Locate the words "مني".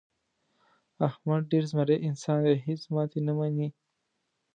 3.37-3.67